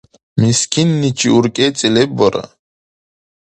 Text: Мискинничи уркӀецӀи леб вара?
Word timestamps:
Мискинничи 0.41 1.27
уркӀецӀи 1.37 1.89
леб 1.95 2.11
вара? 2.19 2.43